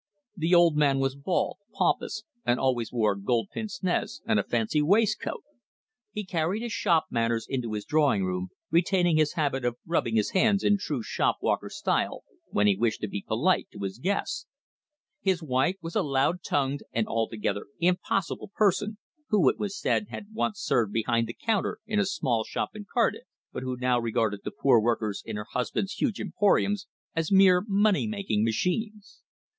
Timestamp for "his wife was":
15.21-15.95